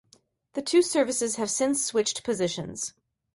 [0.53, 2.95] The two services have since switched positions.